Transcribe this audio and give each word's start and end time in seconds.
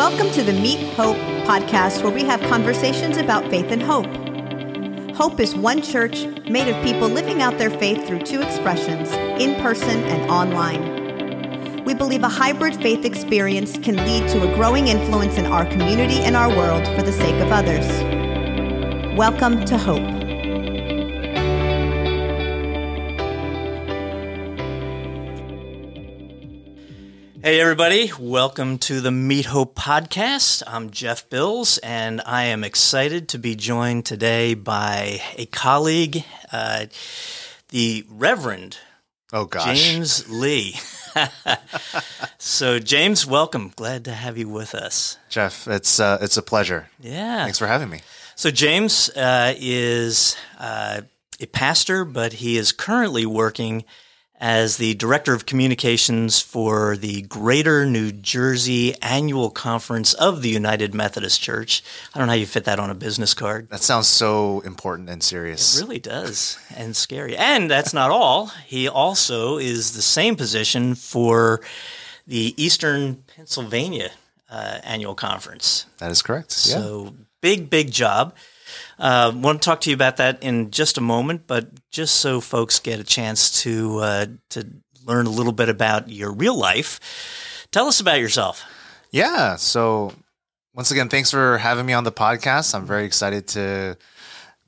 Welcome 0.00 0.30
to 0.30 0.42
the 0.42 0.54
Meet 0.54 0.94
Hope 0.94 1.18
podcast, 1.44 2.02
where 2.02 2.10
we 2.10 2.24
have 2.24 2.40
conversations 2.48 3.18
about 3.18 3.50
faith 3.50 3.66
and 3.70 3.82
hope. 3.82 4.06
Hope 5.14 5.38
is 5.38 5.54
one 5.54 5.82
church 5.82 6.24
made 6.48 6.74
of 6.74 6.82
people 6.82 7.06
living 7.06 7.42
out 7.42 7.58
their 7.58 7.68
faith 7.68 8.06
through 8.06 8.20
two 8.20 8.40
expressions 8.40 9.12
in 9.38 9.60
person 9.60 10.02
and 10.04 10.30
online. 10.30 11.84
We 11.84 11.92
believe 11.92 12.22
a 12.22 12.30
hybrid 12.30 12.76
faith 12.76 13.04
experience 13.04 13.76
can 13.76 13.96
lead 13.96 14.26
to 14.30 14.50
a 14.50 14.54
growing 14.54 14.88
influence 14.88 15.36
in 15.36 15.44
our 15.44 15.66
community 15.66 16.20
and 16.20 16.34
our 16.34 16.48
world 16.48 16.86
for 16.96 17.02
the 17.02 17.12
sake 17.12 17.38
of 17.42 17.52
others. 17.52 17.86
Welcome 19.18 19.66
to 19.66 19.76
Hope. 19.76 20.19
Hey, 27.42 27.58
everybody. 27.58 28.12
Welcome 28.18 28.76
to 28.80 29.00
the 29.00 29.10
Meet 29.10 29.46
Hope 29.46 29.74
podcast. 29.74 30.62
I'm 30.66 30.90
Jeff 30.90 31.30
Bills, 31.30 31.78
and 31.78 32.20
I 32.26 32.44
am 32.44 32.64
excited 32.64 33.30
to 33.30 33.38
be 33.38 33.56
joined 33.56 34.04
today 34.04 34.52
by 34.52 35.22
a 35.38 35.46
colleague, 35.46 36.22
uh, 36.52 36.86
the 37.70 38.04
Reverend 38.10 38.76
Oh 39.32 39.46
gosh, 39.46 39.64
James 39.64 40.28
Lee. 40.28 40.76
so, 42.38 42.78
James, 42.78 43.26
welcome. 43.26 43.72
Glad 43.74 44.04
to 44.04 44.12
have 44.12 44.36
you 44.36 44.48
with 44.48 44.74
us. 44.74 45.16
Jeff, 45.30 45.66
it's 45.66 45.98
uh, 45.98 46.18
it's 46.20 46.36
a 46.36 46.42
pleasure. 46.42 46.90
Yeah. 47.00 47.44
Thanks 47.44 47.58
for 47.58 47.66
having 47.66 47.88
me. 47.88 48.00
So, 48.34 48.50
James 48.50 49.08
uh, 49.10 49.54
is 49.56 50.36
uh, 50.58 51.02
a 51.40 51.46
pastor, 51.46 52.04
but 52.04 52.34
he 52.34 52.58
is 52.58 52.72
currently 52.72 53.24
working 53.24 53.84
as 54.40 54.78
the 54.78 54.94
Director 54.94 55.34
of 55.34 55.44
Communications 55.44 56.40
for 56.40 56.96
the 56.96 57.22
Greater 57.22 57.84
New 57.84 58.10
Jersey 58.10 58.94
Annual 59.02 59.50
Conference 59.50 60.14
of 60.14 60.40
the 60.40 60.48
United 60.48 60.94
Methodist 60.94 61.42
Church. 61.42 61.82
I 62.14 62.18
don't 62.18 62.26
know 62.26 62.32
how 62.32 62.38
you 62.38 62.46
fit 62.46 62.64
that 62.64 62.80
on 62.80 62.88
a 62.88 62.94
business 62.94 63.34
card. 63.34 63.68
That 63.68 63.82
sounds 63.82 64.08
so 64.08 64.60
important 64.60 65.10
and 65.10 65.22
serious. 65.22 65.76
It 65.76 65.82
really 65.82 65.98
does, 65.98 66.58
and 66.74 66.96
scary. 66.96 67.36
And 67.36 67.70
that's 67.70 67.92
not 67.92 68.10
all. 68.10 68.46
He 68.66 68.88
also 68.88 69.58
is 69.58 69.92
the 69.92 70.02
same 70.02 70.36
position 70.36 70.94
for 70.94 71.60
the 72.26 72.54
Eastern 72.56 73.22
Pennsylvania 73.36 74.10
uh, 74.50 74.78
Annual 74.82 75.16
Conference. 75.16 75.84
That 75.98 76.10
is 76.10 76.22
correct. 76.22 76.52
So 76.52 77.14
big, 77.42 77.68
big 77.68 77.90
job. 77.90 78.34
Uh, 78.98 79.32
want 79.34 79.62
to 79.62 79.64
talk 79.64 79.80
to 79.82 79.90
you 79.90 79.94
about 79.94 80.16
that 80.18 80.42
in 80.42 80.70
just 80.70 80.98
a 80.98 81.00
moment, 81.00 81.46
but 81.46 81.68
just 81.90 82.16
so 82.16 82.40
folks 82.40 82.78
get 82.78 83.00
a 83.00 83.04
chance 83.04 83.62
to 83.62 83.98
uh, 83.98 84.26
to 84.50 84.66
learn 85.06 85.26
a 85.26 85.30
little 85.30 85.52
bit 85.52 85.68
about 85.68 86.08
your 86.08 86.32
real 86.32 86.56
life, 86.56 87.00
tell 87.70 87.86
us 87.86 88.00
about 88.00 88.20
yourself. 88.20 88.64
Yeah. 89.10 89.56
So 89.56 90.12
once 90.74 90.90
again, 90.90 91.08
thanks 91.08 91.30
for 91.30 91.58
having 91.58 91.86
me 91.86 91.92
on 91.92 92.04
the 92.04 92.12
podcast. 92.12 92.74
I'm 92.74 92.86
very 92.86 93.04
excited 93.04 93.48
to 93.48 93.96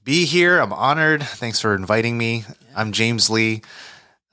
be 0.05 0.25
here. 0.25 0.59
I'm 0.59 0.73
honored. 0.73 1.23
Thanks 1.23 1.61
for 1.61 1.75
inviting 1.75 2.19
me. 2.19 2.45
I'm 2.75 2.93
James 2.93 3.31
Lee. 3.31 3.63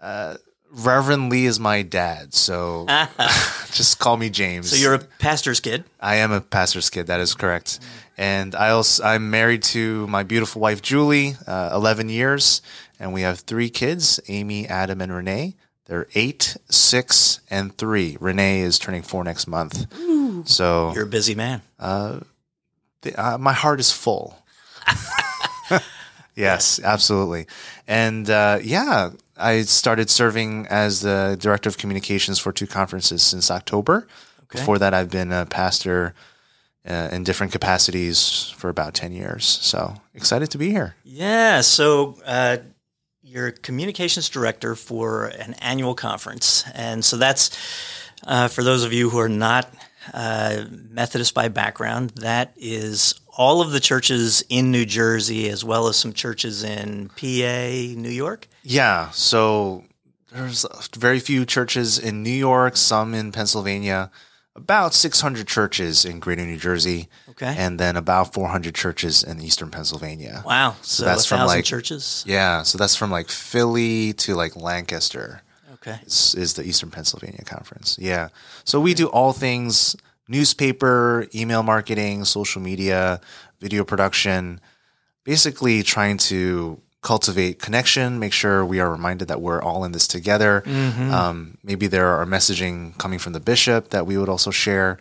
Uh, 0.02 0.38
Reverend 0.72 1.32
Lee 1.32 1.46
is 1.46 1.60
my 1.60 1.82
dad, 1.82 2.34
so 2.34 2.86
just 3.72 4.00
call 4.00 4.18
me 4.18 4.30
James. 4.30 4.70
So 4.70 4.76
you're 4.76 4.94
a 4.94 5.00
pastor's 5.00 5.60
kid. 5.60 5.84
I 6.00 6.16
am 6.18 6.32
a 6.32 6.42
pastor's 6.42 6.90
kid. 6.90 7.08
That 7.08 7.20
is 7.20 7.34
correct. 7.34 7.80
And 8.20 8.54
I 8.54 8.72
also 8.72 9.02
I'm 9.02 9.30
married 9.30 9.64
to 9.72 10.06
my 10.08 10.24
beautiful 10.24 10.60
wife 10.60 10.82
Julie, 10.82 11.38
uh, 11.48 11.70
11 11.74 12.10
years, 12.10 12.62
and 13.00 13.14
we 13.14 13.22
have 13.22 13.40
three 13.40 13.70
kids: 13.70 14.20
Amy, 14.28 14.68
Adam, 14.68 15.00
and 15.00 15.14
Renee. 15.14 15.56
They're 15.86 16.06
eight, 16.16 16.58
six, 16.70 17.40
and 17.50 17.76
three. 17.78 18.18
Renee 18.20 18.60
is 18.60 18.78
turning 18.78 19.04
four 19.04 19.24
next 19.24 19.48
month. 19.48 19.86
So 20.46 20.92
You're 20.94 21.06
a 21.06 21.08
busy 21.08 21.34
man. 21.34 21.62
the, 23.02 23.16
uh, 23.16 23.38
my 23.38 23.54
heart 23.54 23.80
is 23.80 23.92
full. 23.92 24.38
yes, 26.36 26.80
absolutely. 26.84 27.48
And 27.88 28.30
uh, 28.30 28.60
yeah, 28.62 29.12
I 29.38 29.62
started 29.62 30.10
serving 30.10 30.68
as 30.68 31.00
the 31.00 31.38
director 31.40 31.70
of 31.70 31.78
communications 31.78 32.38
for 32.38 32.52
two 32.52 32.68
conferences 32.68 33.24
since 33.24 33.50
October. 33.50 34.08
Before 34.52 34.78
that, 34.78 34.94
I've 34.94 35.10
been 35.10 35.32
a 35.32 35.46
pastor 35.46 36.14
uh, 36.90 37.10
in 37.12 37.24
different 37.24 37.52
capacities 37.52 38.54
for 38.58 38.70
about 38.70 38.94
10 38.94 39.12
years. 39.12 39.46
So 39.46 39.96
excited 40.14 40.50
to 40.52 40.58
be 40.58 40.72
here. 40.72 40.96
Yeah. 41.04 41.62
So 41.62 42.18
uh, 42.26 42.58
you're 43.22 43.52
communications 43.52 44.30
director 44.30 44.76
for 44.76 45.26
an 45.26 45.54
annual 45.56 45.96
conference, 45.96 46.64
and 46.74 47.06
so 47.06 47.18
that's 47.18 47.56
uh, 48.26 48.48
for 48.48 48.64
those 48.64 48.84
of 48.84 48.92
you 48.92 49.10
who 49.10 49.20
are 49.20 49.30
not 49.30 49.72
uh, 50.14 50.66
Methodist 50.70 51.34
by 51.34 51.48
background. 51.48 52.12
That 52.12 52.54
is 52.58 53.20
all 53.38 53.62
of 53.62 53.72
the 53.72 53.80
churches 53.80 54.44
in 54.50 54.72
New 54.72 54.86
Jersey, 54.86 55.50
as 55.50 55.64
well 55.64 55.88
as 55.88 55.98
some 55.98 56.14
churches 56.14 56.64
in 56.64 57.10
PA, 57.10 58.00
New 58.00 58.10
York. 58.10 58.48
Yeah. 58.64 59.12
So 59.12 59.84
there's 60.32 60.66
very 60.96 61.20
few 61.20 61.46
churches 61.46 61.98
in 62.00 62.24
New 62.24 62.30
York, 62.30 62.78
some 62.78 63.14
in 63.14 63.32
Pennsylvania, 63.32 64.12
about 64.62 64.94
600 64.94 65.48
churches 65.48 66.06
in 66.06 66.20
greater 66.20 66.46
New 66.46 66.58
Jersey. 66.58 67.08
Okay. 67.30 67.56
And 67.58 67.80
then 67.80 67.96
about 67.96 68.34
400 68.34 68.76
churches 68.76 69.24
in 69.24 69.42
eastern 69.42 69.72
Pennsylvania. 69.72 70.44
Wow. 70.46 70.76
So, 70.82 71.06
that's 71.06 71.26
a 71.26 71.28
from, 71.28 71.48
like- 71.48 71.66
churches. 71.66 72.24
Yeah, 72.28 72.64
so 72.64 72.78
that's 72.78 72.96
from 72.96 73.12
like 73.12 73.30
Philly 73.30 74.14
to 74.14 74.36
like 74.36 74.56
Lancaster 74.56 75.42
Okay. 75.76 76.00
is, 76.06 76.36
is 76.36 76.54
the 76.56 76.64
Eastern 76.64 76.92
Pennsylvania 76.92 77.44
Conference. 77.46 77.98
Yeah. 78.00 78.30
So 78.66 78.82
we 78.82 78.94
do 78.94 79.08
all 79.08 79.32
things 79.34 79.96
newspaper, 80.28 81.26
email 81.34 81.64
marketing, 81.64 82.26
social 82.26 82.62
media, 82.62 83.20
video 83.60 83.84
production, 83.84 84.60
basically 85.24 85.84
trying 85.84 86.18
to 86.18 86.80
cultivate 87.02 87.60
connection, 87.60 88.20
make 88.20 88.34
sure 88.34 88.66
we 88.66 88.80
are 88.80 88.92
reminded 88.92 89.28
that 89.30 89.42
we're 89.42 89.62
all 89.62 89.86
in 89.86 89.92
this 89.94 90.08
together. 90.08 90.64
Um, 90.68 91.58
maybe 91.64 91.88
there 91.88 92.08
are 92.08 92.26
messaging 92.26 92.98
coming 92.98 93.20
from 93.20 93.34
the 93.34 93.40
bishop 93.40 93.90
that 93.90 94.06
we 94.06 94.18
would 94.18 94.30
also 94.30 94.52
share. 94.52 95.00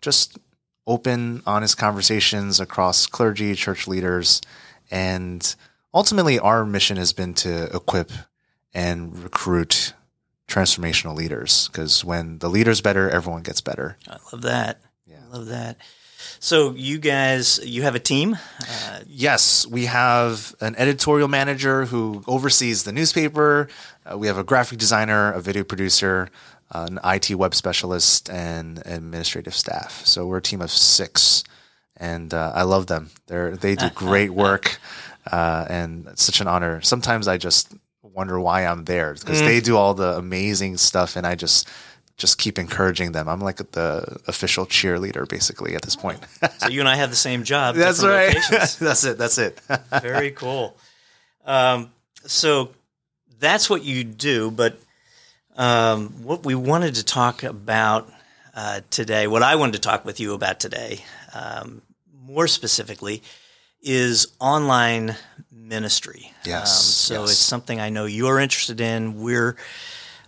Just 0.00 0.38
open, 0.86 1.42
honest 1.46 1.78
conversations 1.78 2.60
across 2.60 3.06
clergy, 3.06 3.54
church 3.54 3.86
leaders. 3.86 4.40
And 4.90 5.54
ultimately, 5.94 6.38
our 6.38 6.64
mission 6.64 6.96
has 6.96 7.12
been 7.12 7.34
to 7.34 7.64
equip 7.74 8.10
and 8.74 9.16
recruit 9.18 9.94
transformational 10.48 11.14
leaders 11.16 11.68
because 11.68 12.04
when 12.04 12.38
the 12.38 12.48
leader's 12.48 12.80
better, 12.80 13.10
everyone 13.10 13.42
gets 13.42 13.60
better. 13.60 13.96
I 14.08 14.18
love 14.32 14.42
that. 14.42 14.80
I 15.10 15.36
love 15.36 15.46
that. 15.46 15.76
So 16.40 16.72
you 16.74 16.98
guys, 16.98 17.60
you 17.64 17.82
have 17.82 17.94
a 17.94 18.00
team. 18.00 18.36
Uh, 18.60 19.00
Yes, 19.08 19.66
we 19.66 19.86
have 19.86 20.54
an 20.60 20.74
editorial 20.76 21.28
manager 21.28 21.86
who 21.86 22.22
oversees 22.26 22.84
the 22.84 22.92
newspaper. 22.92 23.68
Uh, 24.04 24.18
we 24.18 24.26
have 24.26 24.36
a 24.36 24.44
graphic 24.44 24.78
designer, 24.78 25.32
a 25.32 25.40
video 25.40 25.64
producer, 25.64 26.28
uh, 26.74 26.86
an 26.90 26.98
IT 27.02 27.34
web 27.34 27.54
specialist, 27.54 28.28
and 28.28 28.82
administrative 28.84 29.54
staff. 29.54 30.04
So 30.04 30.26
we're 30.26 30.38
a 30.38 30.42
team 30.42 30.60
of 30.60 30.70
six, 30.70 31.44
and 31.96 32.34
uh, 32.34 32.52
I 32.54 32.62
love 32.64 32.86
them. 32.88 33.10
They're 33.26 33.56
they 33.56 33.74
do 33.74 33.88
great 33.94 34.30
work, 34.30 34.78
uh, 35.32 35.64
and 35.70 36.06
it's 36.08 36.22
such 36.24 36.40
an 36.42 36.48
honor. 36.48 36.82
Sometimes 36.82 37.26
I 37.28 37.38
just 37.38 37.72
wonder 38.02 38.38
why 38.38 38.66
I'm 38.66 38.84
there 38.84 39.14
because 39.14 39.40
they 39.40 39.60
do 39.60 39.76
all 39.78 39.94
the 39.94 40.16
amazing 40.18 40.76
stuff, 40.76 41.16
and 41.16 41.26
I 41.26 41.36
just 41.36 41.68
just 42.16 42.38
keep 42.38 42.58
encouraging 42.58 43.12
them. 43.12 43.28
I'm 43.28 43.40
like 43.40 43.56
the 43.72 44.18
official 44.26 44.66
cheerleader, 44.66 45.28
basically, 45.28 45.74
at 45.74 45.82
this 45.82 45.96
point. 45.96 46.20
so 46.58 46.68
you 46.68 46.80
and 46.80 46.88
I 46.88 46.96
have 46.96 47.10
the 47.10 47.16
same 47.16 47.44
job. 47.44 47.74
That's 47.76 48.02
right. 48.02 48.36
that's 48.50 49.04
it. 49.04 49.18
That's 49.18 49.38
it. 49.38 49.60
Very 50.02 50.30
cool. 50.30 50.76
Um, 51.44 51.90
so 52.24 52.70
that's 53.38 53.68
what 53.68 53.84
you 53.84 54.02
do, 54.02 54.50
but 54.50 54.78
um, 55.56 56.08
what 56.24 56.44
we 56.44 56.54
wanted 56.54 56.96
to 56.96 57.04
talk 57.04 57.42
about 57.42 58.10
uh, 58.54 58.80
today, 58.90 59.26
what 59.26 59.42
I 59.42 59.56
wanted 59.56 59.72
to 59.74 59.80
talk 59.80 60.04
with 60.04 60.18
you 60.18 60.32
about 60.32 60.58
today, 60.58 61.04
um, 61.34 61.82
more 62.18 62.48
specifically, 62.48 63.22
is 63.82 64.28
online 64.40 65.14
ministry. 65.52 66.32
Yes, 66.44 66.62
Um, 66.78 66.82
so 67.16 67.20
yes. 67.20 67.30
it's 67.32 67.38
something 67.40 67.78
I 67.80 67.90
know 67.90 68.06
you're 68.06 68.40
interested 68.40 68.80
in. 68.80 69.20
We're 69.20 69.56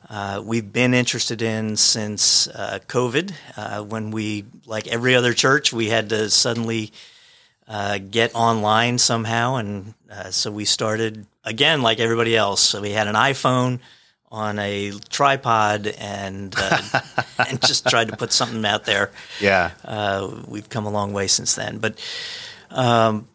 uh, 0.08 0.42
we've 0.44 0.72
been 0.72 0.94
interested 0.94 1.42
in 1.42 1.76
since 1.76 2.48
uh, 2.48 2.78
COVID, 2.86 3.32
uh, 3.56 3.82
when 3.82 4.10
we, 4.10 4.44
like 4.66 4.88
every 4.88 5.14
other 5.14 5.34
church, 5.34 5.72
we 5.72 5.88
had 5.88 6.08
to 6.10 6.30
suddenly 6.30 6.92
uh, 7.68 7.98
get 7.98 8.34
online 8.34 8.98
somehow, 8.98 9.56
and 9.56 9.94
uh, 10.10 10.30
so 10.30 10.50
we 10.50 10.64
started 10.64 11.26
again 11.44 11.82
like 11.82 12.00
everybody 12.00 12.34
else. 12.34 12.62
So 12.62 12.80
we 12.80 12.92
had 12.92 13.06
an 13.08 13.14
iPhone 13.14 13.80
on 14.30 14.58
a 14.58 14.92
tripod 15.10 15.86
and 15.86 16.54
uh, 16.56 16.80
and 17.48 17.60
just 17.60 17.86
tried 17.86 18.08
to 18.08 18.16
put 18.16 18.32
something 18.32 18.64
out 18.64 18.84
there. 18.84 19.10
yeah. 19.40 19.72
Uh, 19.84 20.42
we've 20.46 20.68
come 20.68 20.86
a 20.86 20.90
long 20.90 21.12
way 21.12 21.26
since 21.26 21.54
then, 21.54 21.78
but 21.78 21.98
um, 22.70 23.28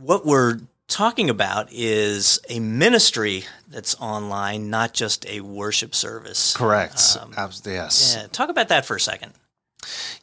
what 0.00 0.26
we're 0.26 0.58
talking 0.88 1.30
about 1.30 1.68
is 1.70 2.40
a 2.48 2.60
ministry 2.60 3.44
that's 3.68 3.94
online, 4.00 4.70
not 4.70 4.92
just 4.92 5.26
a 5.26 5.40
worship 5.40 5.94
service. 5.94 6.54
Correct. 6.56 7.16
Um, 7.20 7.32
yes. 7.64 8.16
Yeah, 8.16 8.26
talk 8.28 8.48
about 8.48 8.68
that 8.68 8.84
for 8.84 8.96
a 8.96 9.00
second. 9.00 9.32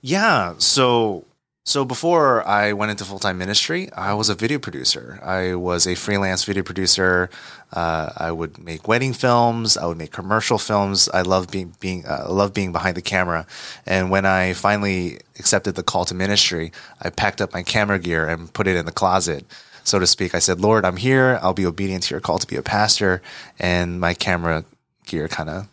Yeah. 0.01 0.55
So 0.57 1.25
so 1.63 1.85
before 1.85 2.45
I 2.47 2.73
went 2.73 2.89
into 2.89 3.05
full 3.05 3.19
time 3.19 3.37
ministry, 3.37 3.91
I 3.93 4.15
was 4.15 4.29
a 4.29 4.35
video 4.35 4.57
producer. 4.57 5.19
I 5.23 5.53
was 5.53 5.85
a 5.85 5.93
freelance 5.93 6.43
video 6.43 6.63
producer. 6.63 7.29
Uh, 7.71 8.11
I 8.17 8.31
would 8.31 8.57
make 8.57 8.87
wedding 8.87 9.13
films. 9.13 9.77
I 9.77 9.85
would 9.85 9.97
make 9.97 10.11
commercial 10.11 10.57
films. 10.57 11.07
I 11.13 11.21
love 11.21 11.51
being 11.51 11.75
being 11.79 12.03
uh, 12.07 12.25
love 12.29 12.55
being 12.55 12.71
behind 12.71 12.97
the 12.97 13.01
camera. 13.03 13.45
And 13.85 14.09
when 14.09 14.25
I 14.25 14.53
finally 14.53 15.19
accepted 15.37 15.75
the 15.75 15.83
call 15.83 16.03
to 16.05 16.15
ministry, 16.15 16.71
I 16.99 17.11
packed 17.11 17.41
up 17.41 17.53
my 17.53 17.61
camera 17.61 17.99
gear 17.99 18.27
and 18.27 18.51
put 18.51 18.65
it 18.65 18.75
in 18.75 18.87
the 18.87 18.91
closet, 18.91 19.45
so 19.83 19.99
to 19.99 20.07
speak. 20.07 20.35
I 20.35 20.39
said, 20.39 20.59
"Lord, 20.59 20.85
I'm 20.85 20.97
here. 20.97 21.39
I'll 21.41 21.53
be 21.53 21.65
obedient 21.65 22.03
to 22.03 22.13
your 22.13 22.21
call 22.21 22.39
to 22.39 22.47
be 22.47 22.55
a 22.55 22.61
pastor." 22.61 23.21
And 23.59 23.99
my 23.99 24.13
camera 24.13 24.65
gear 25.05 25.27
kind 25.27 25.49
of 25.49 25.67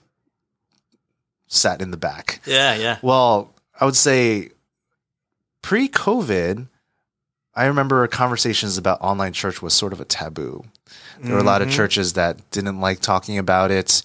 sat 1.46 1.80
in 1.80 1.90
the 1.90 1.96
back. 1.96 2.40
Yeah, 2.46 2.74
yeah. 2.74 2.98
Well, 3.02 3.50
I 3.80 3.84
would 3.84 3.96
say 3.96 4.50
pre 5.62 5.88
COVID, 5.88 6.66
I 7.54 7.66
remember 7.66 8.06
conversations 8.06 8.78
about 8.78 9.00
online 9.00 9.32
church 9.32 9.60
was 9.60 9.74
sort 9.74 9.92
of 9.92 10.00
a 10.00 10.04
taboo. 10.04 10.64
There 11.20 11.34
were 11.34 11.40
a 11.40 11.44
lot 11.44 11.62
of 11.62 11.68
mm-hmm. 11.68 11.76
churches 11.76 12.12
that 12.12 12.50
didn't 12.50 12.80
like 12.80 13.00
talking 13.00 13.38
about 13.38 13.70
it. 13.70 14.02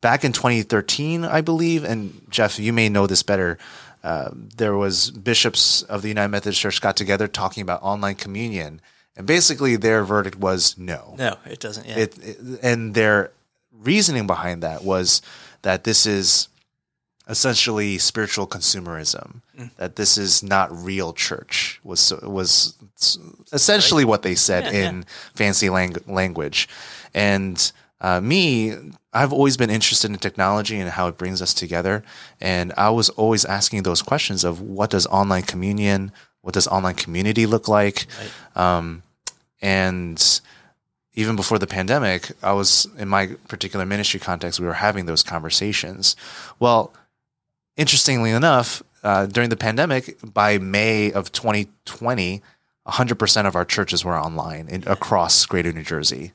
Back 0.00 0.24
in 0.24 0.32
2013, 0.32 1.24
I 1.24 1.40
believe, 1.40 1.82
and 1.82 2.22
Jeff, 2.30 2.58
you 2.60 2.72
may 2.72 2.88
know 2.88 3.08
this 3.08 3.24
better. 3.24 3.58
Uh, 4.04 4.30
there 4.32 4.76
was 4.76 5.10
bishops 5.10 5.82
of 5.82 6.02
the 6.02 6.08
United 6.08 6.28
Methodist 6.28 6.60
Church 6.60 6.80
got 6.80 6.96
together 6.96 7.26
talking 7.28 7.62
about 7.62 7.82
online 7.82 8.14
communion, 8.14 8.80
and 9.16 9.26
basically 9.26 9.76
their 9.76 10.04
verdict 10.04 10.36
was 10.38 10.76
no. 10.78 11.14
No, 11.18 11.36
it 11.44 11.58
doesn't. 11.60 11.86
Yeah. 11.86 11.98
It, 11.98 12.18
it, 12.18 12.38
and 12.62 12.94
their 12.94 13.32
reasoning 13.72 14.26
behind 14.26 14.62
that 14.62 14.84
was 14.84 15.20
that 15.62 15.84
this 15.84 16.06
is 16.06 16.48
essentially 17.28 17.98
spiritual 17.98 18.46
consumerism. 18.46 19.42
That 19.76 19.96
this 19.96 20.16
is 20.16 20.42
not 20.42 20.70
real 20.72 21.12
church 21.12 21.80
was 21.82 22.12
was 22.22 22.74
essentially 23.52 24.04
what 24.04 24.22
they 24.22 24.36
said 24.36 24.72
Yeah, 24.72 24.88
in 24.88 25.04
fancy 25.34 25.68
lang- 25.68 25.96
language. 26.06 26.68
And 27.12 27.72
uh, 28.00 28.20
me, 28.20 28.74
I've 29.12 29.32
always 29.32 29.56
been 29.56 29.70
interested 29.70 30.10
in 30.10 30.18
technology 30.18 30.78
and 30.78 30.90
how 30.90 31.08
it 31.08 31.18
brings 31.18 31.42
us 31.42 31.52
together. 31.52 32.04
And 32.40 32.72
I 32.76 32.90
was 32.90 33.08
always 33.10 33.44
asking 33.44 33.82
those 33.82 34.02
questions 34.02 34.44
of 34.44 34.60
what 34.60 34.90
does 34.90 35.06
online 35.06 35.42
communion, 35.42 36.12
what 36.42 36.54
does 36.54 36.68
online 36.68 36.94
community 36.94 37.46
look 37.46 37.66
like, 37.68 38.06
um, 38.54 39.02
and 39.60 40.40
even 41.14 41.34
before 41.34 41.58
the 41.58 41.66
pandemic, 41.66 42.30
I 42.44 42.52
was 42.52 42.86
in 42.96 43.08
my 43.08 43.30
particular 43.48 43.84
ministry 43.84 44.20
context, 44.20 44.60
we 44.60 44.66
were 44.66 44.74
having 44.74 45.06
those 45.06 45.24
conversations. 45.24 46.14
Well, 46.60 46.92
interestingly 47.76 48.30
enough, 48.30 48.84
uh, 49.02 49.26
during 49.26 49.50
the 49.50 49.56
pandemic, 49.56 50.16
by 50.22 50.58
May 50.58 51.10
of 51.10 51.32
2020, 51.32 52.40
100% 52.86 53.46
of 53.46 53.56
our 53.56 53.64
churches 53.64 54.04
were 54.04 54.16
online 54.16 54.68
in, 54.68 54.84
across 54.86 55.44
greater 55.44 55.72
New 55.72 55.82
Jersey. 55.82 56.32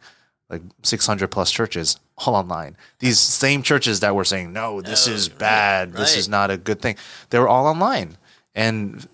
Like 0.54 0.62
600 0.84 1.30
plus 1.30 1.50
churches, 1.50 2.00
all 2.20 2.36
online. 2.36 2.78
These 3.00 3.18
same 3.20 3.64
churches 3.64 4.02
that 4.02 4.16
were 4.16 4.24
saying, 4.24 4.54
no, 4.54 4.82
this 4.82 5.08
is 5.08 5.28
bad, 5.30 5.94
this 5.94 6.12
right. 6.12 6.20
is 6.20 6.30
not 6.30 6.52
a 6.52 6.58
good 6.58 6.80
thing, 6.80 6.96
they 7.32 7.40
were 7.40 7.48
all 7.48 7.66
online. 7.66 8.18
And 8.54 9.08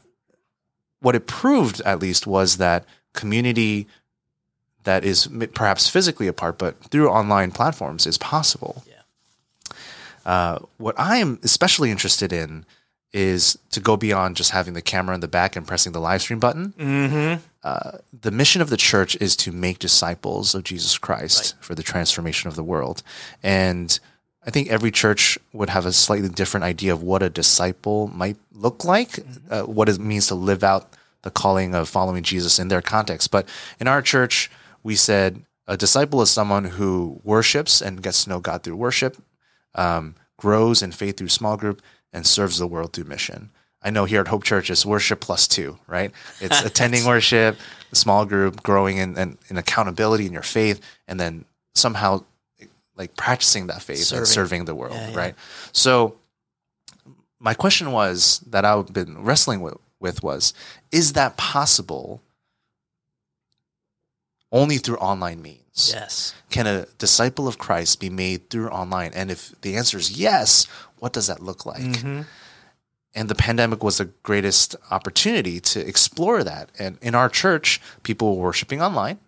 what 1.00 1.15
it 1.15 1.27
proved, 1.27 1.80
at 1.86 2.01
least, 2.01 2.27
was 2.27 2.57
that 2.57 2.83
community 3.13 3.88
that 4.83 5.06
is 5.06 5.30
perhaps 5.53 5.88
physically 5.88 6.27
apart, 6.27 6.57
but 6.57 6.77
through 6.86 7.09
online 7.09 7.51
platforms 7.51 8.06
is 8.06 8.18
possible. 8.18 8.83
Yeah. 8.86 9.75
Uh, 10.25 10.59
what 10.75 11.00
I 11.00 11.18
am 11.18 11.39
especially 11.44 11.89
interested 11.89 12.33
in 12.33 12.65
is 13.11 13.57
to 13.71 13.79
go 13.79 13.97
beyond 13.97 14.35
just 14.35 14.51
having 14.51 14.73
the 14.73 14.81
camera 14.81 15.15
in 15.15 15.21
the 15.21 15.27
back 15.27 15.56
and 15.56 15.65
pressing 15.65 15.94
the 15.94 16.00
live 16.00 16.21
stream 16.21 16.39
button. 16.39 16.73
mm-hmm. 16.77 17.41
Uh, 17.61 17.97
the 18.21 18.31
mission 18.31 18.61
of 18.61 18.69
the 18.69 18.77
church 18.77 19.17
is 19.19 19.35
to 19.35 19.51
make 19.51 19.79
disciples 19.79 20.56
of 20.56 20.63
Jesus 20.63 20.97
Christ 20.97 21.56
for 21.59 21.75
the 21.75 21.83
transformation 21.83 22.47
of 22.47 22.56
the 22.56 22.63
world. 22.63 23.03
And 23.44 24.00
I 24.45 24.50
think 24.50 24.69
every 24.69 24.91
church 24.91 25.38
would 25.51 25.69
have 25.69 25.85
a 25.85 25.91
slightly 25.91 26.29
different 26.29 26.63
idea 26.63 26.94
of 26.94 27.03
what 27.03 27.21
a 27.21 27.29
disciple 27.29 28.07
might 28.07 28.38
look 28.53 28.85
like, 28.85 29.19
uh, 29.50 29.63
what 29.63 29.89
it 29.89 30.00
means 30.00 30.27
to 30.27 30.35
live 30.35 30.63
out 30.63 30.94
the 31.23 31.31
calling 31.31 31.75
of 31.75 31.89
following 31.89 32.23
Jesus 32.23 32.59
in 32.59 32.69
their 32.69 32.81
context. 32.81 33.29
But 33.29 33.47
in 33.79 33.88
our 33.88 34.01
church, 34.01 34.50
we 34.83 34.95
said 34.95 35.44
a 35.67 35.75
disciple 35.75 36.21
is 36.21 36.29
someone 36.29 36.63
who 36.63 37.19
worships 37.23 37.81
and 37.81 38.01
gets 38.01 38.23
to 38.23 38.29
know 38.29 38.39
God 38.39 38.63
through 38.63 38.77
worship, 38.77 39.17
um, 39.75 40.15
grows 40.38 40.81
in 40.81 40.91
faith 40.91 41.17
through 41.17 41.27
small 41.27 41.57
group, 41.57 41.81
and 42.13 42.25
serves 42.25 42.57
the 42.57 42.67
world 42.67 42.94
through 42.94 43.06
mission. 43.06 43.50
I 43.81 43.89
know 43.91 44.06
here 44.06 44.21
at 44.21 44.27
Hope 44.27 44.44
Church 44.44 44.69
it's 44.69 44.85
worship 44.85 45.19
plus 45.21 45.47
two, 45.47 45.79
right? 45.88 46.11
It's 46.41 46.61
attending 46.65 47.06
worship, 47.06 47.57
a 47.91 47.95
small 47.95 48.25
group, 48.25 48.61
growing 48.63 48.97
in, 48.97 49.17
in, 49.17 49.38
in 49.50 49.57
accountability 49.57 50.25
in 50.25 50.33
your 50.33 50.41
faith, 50.41 50.81
and 51.07 51.19
then 51.19 51.45
somehow 51.75 52.23
like 52.97 53.15
practicing 53.15 53.67
that 53.67 53.81
faith 53.81 54.00
Serving. 54.00 54.19
and 54.19 54.27
serving 54.27 54.65
the 54.65 54.75
world, 54.75 54.94
Yeah, 54.95 55.09
yeah. 55.11 55.17
right? 55.17 55.35
So 55.71 56.15
my 57.39 57.53
question 57.53 57.94
was 57.94 58.39
that 58.47 58.65
I've 58.65 58.91
been 58.91 59.23
wrestling 59.23 59.62
with, 59.62 59.77
with 60.01 60.21
was, 60.21 60.53
is 60.91 61.13
that 61.13 61.38
possible 61.38 62.21
only 64.51 64.78
through 64.78 64.98
online 64.98 65.42
means? 65.42 65.92
Yes. 65.94 66.34
Can 66.50 66.68
a 66.68 66.86
disciple 66.98 67.48
of 67.48 67.57
Christ 67.57 68.00
be 68.00 68.10
made 68.10 68.50
through 68.50 68.69
online? 68.69 69.12
And 69.13 69.31
if 69.31 69.54
the 69.62 69.75
answer 69.75 69.98
is 69.98 70.18
yes, 70.18 70.68
what 71.00 71.13
does 71.13 71.28
that 71.28 71.42
look 71.42 71.66
like? 71.66 71.81
Mm-hmm. 71.81 72.22
And 73.16 73.30
the 73.30 73.36
pandemic 73.36 73.84
was 73.84 73.98
the 73.98 74.06
greatest 74.24 74.75
opportunity 74.92 75.60
to 75.60 75.86
explore 75.86 76.44
that. 76.44 76.69
And 76.78 76.98
in 77.01 77.16
our 77.16 77.30
church, 77.30 77.81
people 78.04 78.36
were 78.36 78.44
worshiping 78.44 78.81
online. 78.81 79.19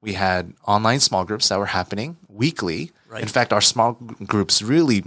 We 0.00 0.12
had 0.12 0.52
online 0.66 1.00
small 1.00 1.24
groups 1.24 1.48
that 1.48 1.58
were 1.58 1.66
happening 1.66 2.18
weekly. 2.28 2.92
Right. 3.08 3.22
In 3.22 3.28
fact, 3.28 3.52
our 3.52 3.62
small 3.62 3.92
groups 3.92 4.60
really 4.60 5.04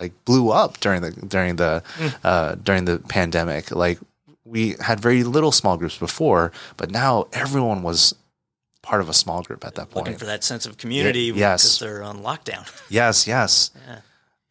like 0.00 0.12
blew 0.24 0.50
up 0.50 0.80
during 0.80 1.02
the 1.02 1.12
during 1.12 1.56
the 1.56 1.82
uh, 2.24 2.56
during 2.56 2.86
the 2.86 2.98
pandemic. 2.98 3.70
Like 3.70 4.00
we 4.44 4.74
had 4.80 4.98
very 4.98 5.22
little 5.22 5.52
small 5.52 5.76
groups 5.76 5.96
before, 5.96 6.50
but 6.76 6.90
now 6.90 7.28
everyone 7.32 7.82
was 7.82 8.14
part 8.86 9.00
of 9.00 9.08
a 9.08 9.12
small 9.12 9.42
group 9.42 9.64
at 9.66 9.74
that 9.74 9.90
point. 9.90 10.06
Looking 10.06 10.18
for 10.18 10.26
that 10.26 10.44
sense 10.44 10.64
of 10.64 10.78
community 10.78 11.24
Yeah, 11.24 11.32
because 11.32 11.64
yes. 11.64 11.78
they're 11.78 12.02
on 12.02 12.22
lockdown. 12.22 12.70
Yes, 12.88 13.26
yes. 13.26 13.72
Yeah. 13.86 13.98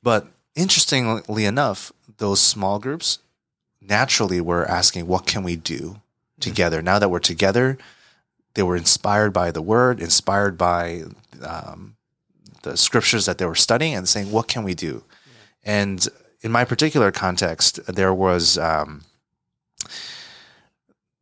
But 0.04 0.28
interestingly 0.56 1.46
enough, 1.46 1.92
those 2.18 2.42
small 2.42 2.78
groups 2.80 3.20
naturally 3.82 4.42
were 4.42 4.66
asking, 4.66 5.08
what 5.08 5.26
can 5.26 5.42
we 5.42 5.56
do 5.56 6.02
together? 6.40 6.82
Now 6.82 7.00
that 7.00 7.10
we're 7.10 7.20
together, 7.20 7.78
they 8.56 8.64
were 8.64 8.76
inspired 8.76 9.32
by 9.32 9.52
the 9.52 9.62
word, 9.62 10.02
inspired 10.02 10.58
by 10.58 11.04
um, 11.42 11.96
the 12.64 12.76
scriptures 12.76 13.26
that 13.26 13.38
they 13.38 13.46
were 13.46 13.56
studying, 13.56 13.96
and 13.96 14.08
saying, 14.08 14.32
what 14.32 14.48
can 14.48 14.64
we 14.64 14.74
do? 14.74 15.04
And 15.64 16.06
in 16.42 16.52
my 16.52 16.66
particular 16.66 17.12
context, 17.12 17.80
there 17.88 18.14
was 18.14 18.58
um, 18.58 19.04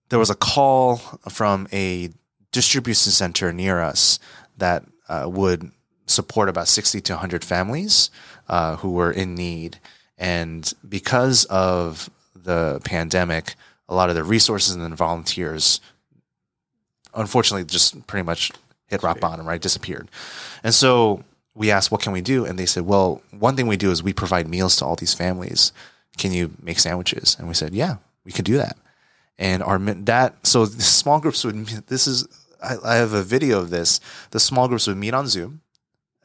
there 0.09 0.19
was 0.19 0.29
a 0.29 0.35
call 0.35 0.97
from 1.29 1.67
a 1.71 2.09
distribution 2.53 3.11
center 3.11 3.51
near 3.51 3.81
us 3.81 4.19
that 4.57 4.85
uh, 5.09 5.27
would 5.27 5.71
support 6.05 6.47
about 6.47 6.69
60 6.69 7.01
to 7.01 7.13
100 7.13 7.43
families 7.43 8.09
uh, 8.47 8.77
who 8.77 8.91
were 8.91 9.11
in 9.11 9.35
need. 9.35 9.79
And 10.17 10.71
because 10.87 11.43
of 11.45 12.09
the 12.33 12.79
pandemic, 12.85 13.55
a 13.89 13.95
lot 13.95 14.09
of 14.09 14.15
the 14.15 14.23
resources 14.23 14.75
and 14.75 14.89
the 14.89 14.95
volunteers, 14.95 15.81
unfortunately, 17.13 17.65
just 17.65 18.07
pretty 18.07 18.25
much 18.25 18.51
hit 18.87 19.03
rock 19.03 19.19
bottom, 19.19 19.45
right? 19.45 19.61
Disappeared. 19.61 20.09
And 20.63 20.73
so 20.73 21.23
we 21.55 21.71
asked, 21.71 21.91
what 21.91 22.01
can 22.01 22.13
we 22.13 22.21
do? 22.21 22.45
And 22.45 22.57
they 22.57 22.65
said, 22.65 22.83
well, 22.83 23.21
one 23.31 23.55
thing 23.55 23.67
we 23.67 23.77
do 23.77 23.91
is 23.91 24.03
we 24.03 24.13
provide 24.13 24.47
meals 24.47 24.75
to 24.77 24.85
all 24.85 24.95
these 24.95 25.13
families. 25.13 25.73
Can 26.17 26.31
you 26.31 26.51
make 26.61 26.79
sandwiches? 26.79 27.35
And 27.39 27.47
we 27.47 27.53
said, 27.53 27.73
yeah, 27.73 27.97
we 28.23 28.31
can 28.31 28.45
do 28.45 28.57
that. 28.57 28.77
And 29.39 29.63
our 29.63 29.79
that 29.79 30.45
so 30.45 30.65
the 30.65 30.83
small 30.83 31.19
groups 31.19 31.43
would 31.43 31.65
this 31.87 32.05
is 32.05 32.27
I, 32.63 32.77
I 32.83 32.95
have 32.95 33.13
a 33.13 33.23
video 33.23 33.59
of 33.59 33.69
this. 33.69 33.99
The 34.31 34.39
small 34.39 34.67
groups 34.67 34.87
would 34.87 34.97
meet 34.97 35.13
on 35.13 35.27
Zoom 35.27 35.61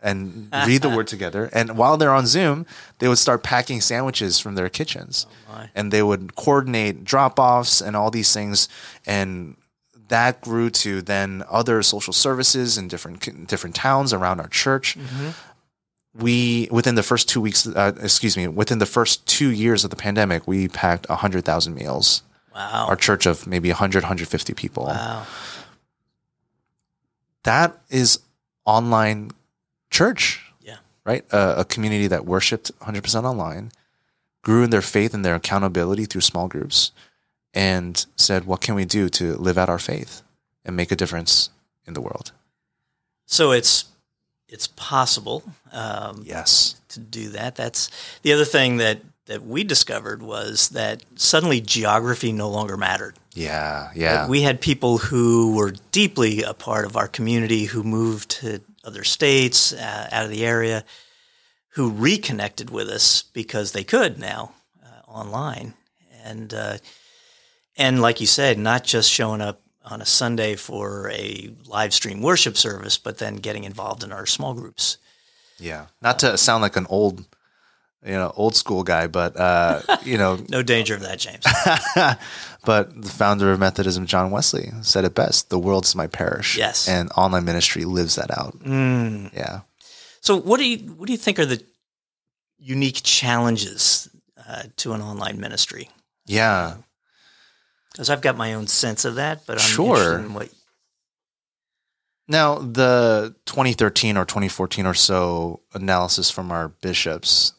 and 0.02 0.49
read 0.66 0.83
the 0.83 0.88
word 0.88 1.07
together. 1.14 1.50
And 1.52 1.76
while 1.76 1.97
they're 1.97 2.14
on 2.14 2.26
Zoom, 2.26 2.66
they 2.99 3.09
would 3.09 3.18
start 3.18 3.42
packing 3.42 3.80
sandwiches 3.80 4.38
from 4.38 4.54
their 4.54 4.68
kitchens. 4.68 5.26
my. 5.49 5.71
and 5.75 5.92
they 5.92 6.02
would 6.02 6.37
coordinate 6.37 7.04
drop 7.04 7.38
offs 7.38 7.80
and 7.80 7.97
all 7.97 8.11
these 8.11 8.33
things. 8.33 8.68
And 9.07 9.57
that 10.09 10.40
grew 10.40 10.71
to 10.71 11.02
then 11.02 11.45
other 11.50 11.83
social 11.83 12.12
services 12.12 12.78
in 12.78 12.88
different 12.88 13.49
different 13.49 13.76
towns 13.76 14.12
around 14.12 14.40
our 14.40 14.49
church. 14.49 14.97
We 16.14 16.68
within 16.71 16.95
the 16.95 17.02
first 17.02 17.28
two 17.28 17.40
weeks, 17.40 17.66
uh, 17.66 17.92
excuse 18.00 18.37
me, 18.37 18.49
within 18.49 18.78
the 18.78 18.87
first 18.87 19.26
two 19.26 19.50
years 19.50 19.85
of 19.85 19.90
the 19.90 19.97
pandemic, 19.97 20.49
we 20.49 20.68
packed 20.68 21.07
hundred 21.07 21.45
thousand 21.45 21.75
meals. 21.75 22.23
Wow. 22.54 22.87
Our 22.88 22.97
church 22.97 23.25
of 23.25 23.47
maybe 23.47 23.68
100, 23.68 24.02
150 24.02 24.52
people 24.54 24.87
wow. 24.87 25.25
That 27.49 27.78
is 27.88 28.19
online 28.64 29.31
church, 29.90 30.23
Yeah. 30.62 30.76
right? 31.05 31.25
Uh, 31.33 31.55
a 31.59 31.64
community 31.64 32.07
that 32.09 32.25
worshipped 32.26 32.71
100% 32.81 33.25
online, 33.25 33.73
grew 34.43 34.62
in 34.64 34.71
their 34.71 34.83
faith 34.83 35.14
and 35.14 35.25
their 35.25 35.35
accountability 35.35 36.05
through 36.07 36.21
small 36.21 36.49
groups 36.49 36.93
and 37.55 38.07
said, 38.17 38.45
what 38.45 38.61
can 38.61 38.75
we 38.75 38.85
do 38.85 39.09
to 39.09 39.25
live 39.37 39.59
out 39.59 39.69
our 39.69 39.78
faith 39.78 40.23
and 40.64 40.76
make 40.76 40.93
a 40.93 40.97
difference 40.97 41.50
in 41.87 41.95
the 41.95 42.00
world? 42.00 42.33
So 43.26 43.52
it's 43.52 43.85
it's 44.49 44.67
possible 44.67 45.43
um, 45.73 46.23
Yes. 46.25 46.76
to 46.88 47.00
do 47.00 47.28
that. 47.31 47.55
That's 47.57 47.90
the 48.23 48.33
other 48.33 48.47
thing 48.47 48.78
that 48.78 48.97
that 49.28 49.47
we 49.47 49.62
discovered 49.62 50.23
was 50.23 50.70
that 50.70 51.04
suddenly 51.14 51.61
geography 51.61 52.32
no 52.32 52.49
longer 52.50 52.76
mattered. 52.76 53.14
Yeah. 53.35 53.90
Yeah. 53.94 54.26
We 54.26 54.42
had 54.42 54.61
people 54.61 54.99
who 54.99 55.54
were 55.54 55.73
deeply 55.92 56.42
a 56.42 56.54
part 56.54 56.85
of 56.85 56.97
our 56.97 57.06
community 57.08 57.64
who 57.64 57.82
moved 57.82 58.30
to 58.40 58.61
other 58.85 59.04
states, 59.04 59.73
uh, 59.73 60.08
out 60.11 60.25
of 60.25 60.30
the 60.30 60.44
area, 60.44 60.85
who 61.75 61.90
reconnected 61.90 62.70
with 62.70 62.88
us 62.88 63.23
because 63.23 63.73
they 63.73 63.85
could 63.85 64.18
now 64.18 64.52
uh, 64.85 65.08
online, 65.11 65.75
and 66.25 66.52
uh, 66.52 66.78
and 67.76 68.00
like 68.00 68.20
you 68.20 68.26
said, 68.26 68.58
not 68.58 68.82
just 68.82 69.11
showing 69.11 69.40
up 69.40 69.61
on 69.85 70.02
a 70.02 70.06
Sunday 70.06 70.56
for 70.56 71.11
a 71.11 71.54
live 71.66 71.94
stream 71.94 72.20
worship 72.20 72.56
service, 72.56 72.99
but 72.99 73.18
then 73.18 73.37
getting 73.37 73.64
involved 73.64 74.02
in 74.02 74.12
our 74.12 74.26
small 74.26 74.54
groups. 74.54 74.99
yeah. 75.58 75.87
Not 76.02 76.18
to 76.20 76.37
sound 76.37 76.62
like 76.62 76.76
an 76.76 76.87
old, 76.90 77.25
you 78.05 78.12
know, 78.12 78.33
old 78.37 78.55
school 78.55 78.85
guy, 78.85 79.07
but, 79.07 79.37
uh, 79.37 79.81
you 80.05 80.17
know, 80.19 80.38
No 80.49 80.62
danger 80.62 80.95
of 80.95 81.00
that, 81.00 81.19
James. 81.19 81.45
but 82.64 83.02
the 83.02 83.09
founder 83.09 83.52
of 83.52 83.59
Methodism, 83.59 84.07
John 84.07 84.31
Wesley, 84.31 84.71
said 84.83 85.05
it 85.05 85.14
best 85.14 85.50
the 85.50 85.59
world's 85.59 85.95
my 85.95 86.07
parish. 86.07 86.57
Yes. 86.57 86.88
And 86.88 87.11
online 87.17 87.45
ministry 87.45 87.85
lives 87.85 88.14
that 88.17 88.31
out. 88.31 88.59
Mm. 88.61 89.35
Yeah. 89.35 89.61
So, 90.21 90.37
what 90.37 90.59
do 90.59 90.69
you 90.69 90.78
what 90.93 91.07
do 91.07 91.12
you 91.12 91.19
think 91.19 91.38
are 91.38 91.47
the 91.47 91.62
unique 92.59 93.00
challenges 93.02 94.09
uh, 94.49 94.64
to 94.76 94.93
an 94.93 95.00
online 95.00 95.40
ministry? 95.40 95.90
Yeah. 96.26 96.76
Because 97.93 98.11
I've 98.11 98.21
got 98.21 98.37
my 98.37 98.55
own 98.55 98.67
sense 98.67 99.05
of 99.05 99.17
that, 99.17 99.47
but 99.47 99.59
I'm 99.59 99.69
Sure. 99.69 100.19
what 100.21 100.50
Now, 102.28 102.57
the 102.59 103.35
2013 103.47 104.17
or 104.17 104.25
2014 104.25 104.87
or 104.87 104.95
so 104.95 105.61
analysis 105.73 106.31
from 106.31 106.52
our 106.52 106.69
bishops 106.69 107.55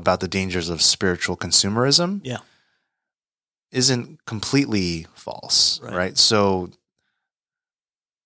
about 0.00 0.20
the 0.20 0.28
dangers 0.28 0.68
of 0.68 0.80
spiritual 0.82 1.36
consumerism 1.36 2.20
Yeah. 2.24 2.38
isn't 3.70 4.24
completely 4.24 5.06
false, 5.14 5.80
Right. 5.82 5.94
right? 5.94 6.18
So 6.18 6.70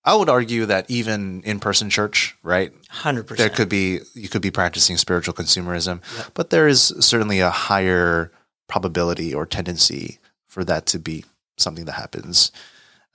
I 0.03 0.15
would 0.15 0.29
argue 0.29 0.65
that 0.67 0.85
even 0.89 1.41
in-person 1.43 1.89
church, 1.89 2.35
right? 2.43 2.71
100%. 2.89 3.37
There 3.37 3.49
could 3.49 3.69
be 3.69 3.99
you 4.13 4.29
could 4.29 4.41
be 4.41 4.51
practicing 4.51 4.97
spiritual 4.97 5.33
consumerism, 5.33 6.01
Yep. 6.17 6.31
but 6.33 6.49
there 6.51 6.67
is 6.67 6.93
certainly 6.99 7.39
a 7.39 7.49
higher 7.49 8.31
probability 8.67 9.33
or 9.33 9.45
tendency 9.45 10.19
for 10.47 10.63
that 10.63 10.85
to 10.87 10.99
be 10.99 11.25
something 11.57 11.85
that 11.85 11.93
happens. 11.93 12.51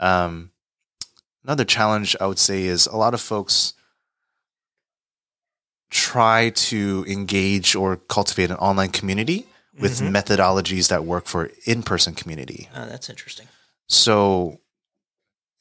Um, 0.01 0.51
another 1.45 1.65
challenge 1.65 2.17
I 2.21 2.27
would 2.27 2.39
say 2.39 2.65
is 2.65 2.87
a 2.87 2.97
lot 2.97 3.15
of 3.15 3.21
folks 3.21 3.73
try 5.91 6.51
to 6.51 7.05
engage 7.09 7.75
or 7.75 7.97
cultivate 7.97 8.51
an 8.51 8.57
online 8.57 8.91
community 8.91 9.47
with 9.79 10.01
Mhm. 10.01 10.11
methodologies 10.11 10.89
that 10.89 11.05
work 11.05 11.27
for 11.27 11.51
in-person 11.65 12.15
community. 12.15 12.69
Oh, 12.75 12.87
that's 12.87 13.09
interesting. 13.11 13.49
So 13.89 14.61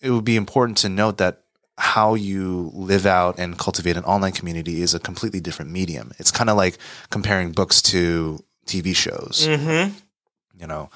it 0.01 0.11
would 0.11 0.25
be 0.25 0.35
important 0.35 0.77
to 0.79 0.89
note 0.89 1.17
that 1.17 1.43
how 1.77 2.13
you 2.13 2.71
live 2.73 3.05
out 3.05 3.39
and 3.39 3.57
cultivate 3.57 3.95
an 3.97 4.03
online 4.03 4.33
community 4.33 4.81
is 4.81 4.93
a 4.93 4.99
completely 4.99 5.39
different 5.39 5.71
medium. 5.71 6.11
It's 6.19 6.31
kind 6.31 6.49
of 6.49 6.57
like 6.57 6.77
comparing 7.09 7.51
books 7.53 7.81
to 7.83 8.43
TV 8.65 8.93
shows. 8.93 9.47
Mm-hmm. 9.47 9.93
You 10.59 10.67
know, 10.67 10.89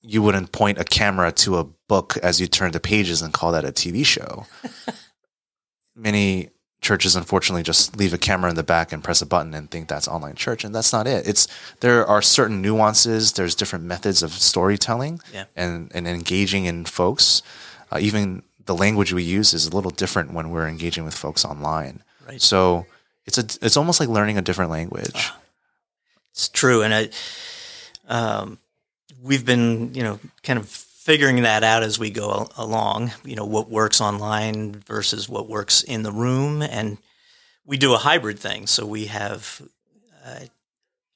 you 0.00 0.22
wouldn't 0.22 0.52
point 0.52 0.78
a 0.78 0.84
camera 0.84 1.30
to 1.32 1.58
a 1.58 1.64
book 1.64 2.16
as 2.22 2.40
you 2.40 2.46
turn 2.46 2.72
the 2.72 2.80
pages 2.80 3.20
and 3.20 3.32
call 3.34 3.52
that 3.52 3.64
a 3.66 3.72
TV 3.72 4.04
show. 4.04 4.46
Many 5.94 6.48
churches 6.80 7.14
unfortunately 7.14 7.62
just 7.62 7.96
leave 7.98 8.14
a 8.14 8.18
camera 8.18 8.48
in 8.50 8.56
the 8.56 8.62
back 8.62 8.92
and 8.92 9.04
press 9.04 9.20
a 9.20 9.26
button 9.26 9.52
and 9.54 9.70
think 9.70 9.86
that's 9.88 10.08
online 10.08 10.34
church 10.34 10.64
and 10.64 10.74
that's 10.74 10.92
not 10.92 11.06
it. 11.06 11.26
It's 11.28 11.46
there 11.80 12.06
are 12.06 12.22
certain 12.22 12.62
nuances, 12.62 13.32
there's 13.32 13.54
different 13.54 13.84
methods 13.84 14.22
of 14.22 14.32
storytelling 14.32 15.20
Yeah. 15.32 15.44
and 15.56 15.90
and 15.94 16.06
engaging 16.08 16.64
in 16.64 16.84
folks. 16.86 17.42
Uh, 17.92 17.98
even 18.00 18.42
the 18.66 18.74
language 18.74 19.12
we 19.12 19.22
use 19.22 19.52
is 19.52 19.66
a 19.66 19.74
little 19.74 19.90
different 19.90 20.32
when 20.32 20.50
we're 20.50 20.68
engaging 20.68 21.04
with 21.04 21.14
folks 21.14 21.44
online. 21.44 22.02
Right. 22.26 22.40
So 22.40 22.86
it's 23.26 23.36
a 23.38 23.44
it's 23.66 23.76
almost 23.76 24.00
like 24.00 24.08
learning 24.08 24.38
a 24.38 24.42
different 24.42 24.70
language. 24.70 25.30
It's 26.32 26.48
true, 26.48 26.82
and 26.82 26.94
I, 26.94 27.08
um, 28.08 28.58
we've 29.22 29.44
been, 29.44 29.92
you 29.94 30.02
know, 30.04 30.20
kind 30.44 30.58
of 30.58 30.66
figuring 31.10 31.42
that 31.42 31.64
out 31.64 31.82
as 31.82 31.98
we 31.98 32.08
go 32.08 32.48
along. 32.56 33.10
You 33.24 33.34
know, 33.34 33.44
what 33.44 33.68
works 33.68 34.00
online 34.00 34.74
versus 34.86 35.28
what 35.28 35.48
works 35.48 35.82
in 35.82 36.04
the 36.04 36.12
room, 36.12 36.62
and 36.62 36.98
we 37.66 37.78
do 37.78 37.94
a 37.94 37.98
hybrid 37.98 38.38
thing. 38.38 38.68
So 38.68 38.86
we 38.86 39.06
have 39.06 39.60
uh, 40.24 40.44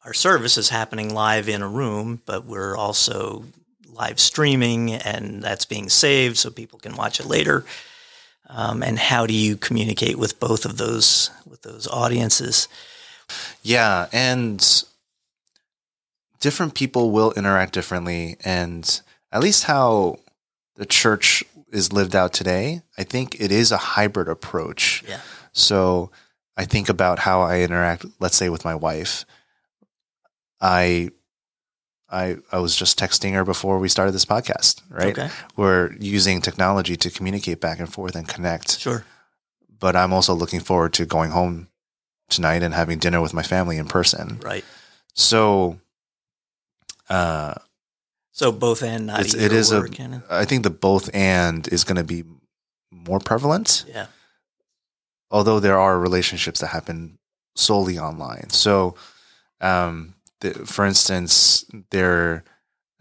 our 0.04 0.12
service 0.12 0.58
is 0.58 0.68
happening 0.68 1.14
live 1.14 1.48
in 1.48 1.62
a 1.62 1.68
room, 1.68 2.20
but 2.26 2.44
we're 2.44 2.76
also 2.76 3.44
live 3.86 4.18
streaming, 4.18 4.94
and 4.94 5.40
that's 5.40 5.64
being 5.64 5.88
saved 5.88 6.38
so 6.38 6.50
people 6.50 6.80
can 6.80 6.96
watch 6.96 7.20
it 7.20 7.26
later. 7.26 7.64
Um, 8.48 8.82
and 8.82 8.98
how 8.98 9.26
do 9.26 9.32
you 9.32 9.56
communicate 9.56 10.18
with 10.18 10.40
both 10.40 10.64
of 10.64 10.76
those 10.76 11.30
with 11.46 11.62
those 11.62 11.86
audiences? 11.86 12.66
Yeah, 13.62 14.08
and 14.12 14.58
different 16.40 16.74
people 16.74 17.12
will 17.12 17.30
interact 17.36 17.74
differently 17.74 18.38
and 18.44 19.00
at 19.34 19.42
least 19.42 19.64
how 19.64 20.20
the 20.76 20.86
church 20.86 21.44
is 21.72 21.92
lived 21.92 22.14
out 22.14 22.32
today, 22.32 22.82
I 22.96 23.02
think 23.02 23.40
it 23.40 23.50
is 23.50 23.72
a 23.72 23.76
hybrid 23.76 24.28
approach. 24.28 25.02
Yeah. 25.06 25.20
So 25.52 26.12
I 26.56 26.64
think 26.64 26.88
about 26.88 27.18
how 27.18 27.42
I 27.42 27.60
interact, 27.60 28.06
let's 28.20 28.36
say, 28.36 28.48
with 28.48 28.64
my 28.64 28.76
wife. 28.76 29.26
I 30.60 31.10
I 32.08 32.36
I 32.52 32.58
was 32.58 32.76
just 32.76 32.98
texting 32.98 33.32
her 33.34 33.44
before 33.44 33.80
we 33.80 33.88
started 33.88 34.12
this 34.12 34.24
podcast, 34.24 34.82
right? 34.88 35.18
Okay. 35.18 35.30
We're 35.56 35.92
using 35.98 36.40
technology 36.40 36.96
to 36.96 37.10
communicate 37.10 37.60
back 37.60 37.80
and 37.80 37.92
forth 37.92 38.14
and 38.14 38.28
connect. 38.28 38.78
Sure. 38.78 39.04
But 39.80 39.96
I'm 39.96 40.12
also 40.12 40.32
looking 40.32 40.60
forward 40.60 40.92
to 40.94 41.06
going 41.06 41.32
home 41.32 41.68
tonight 42.28 42.62
and 42.62 42.72
having 42.72 42.98
dinner 42.98 43.20
with 43.20 43.34
my 43.34 43.42
family 43.42 43.78
in 43.78 43.86
person. 43.86 44.38
Right. 44.44 44.64
So 45.14 45.80
uh 47.10 47.54
So 48.34 48.50
both 48.52 48.82
and 48.82 49.06
not 49.06 49.20
It's- 49.20 49.34
either 49.34 49.46
it 49.46 49.52
is 49.52 49.70
a- 49.72 49.88
I 50.28 50.44
think 50.44 50.62
the 50.64 50.70
both 50.70 51.08
and 51.14 51.66
is 51.68 51.84
going 51.84 51.96
to 51.96 52.04
be 52.04 52.24
more 52.90 53.20
prevalent, 53.20 53.84
yeah. 53.88 54.06
although 55.30 55.60
there 55.60 55.78
are 55.78 55.98
relationships 55.98 56.58
that 56.60 56.68
happen 56.68 57.18
solely 57.56 57.96
online. 57.98 58.50
So, 58.50 58.96
um, 59.60 60.14
the, 60.40 60.50
for 60.66 60.84
instance, 60.84 61.64
there 61.90 62.44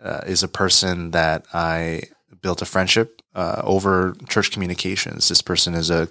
uh, 0.03 0.21
is 0.27 0.43
a 0.43 0.47
person 0.47 1.11
that 1.11 1.45
I 1.53 2.03
built 2.41 2.61
a 2.61 2.65
friendship 2.65 3.21
uh, 3.33 3.61
over 3.63 4.15
church 4.29 4.51
communications. 4.51 5.29
This 5.29 5.41
person 5.41 5.73
is 5.73 5.89
a 5.89 6.09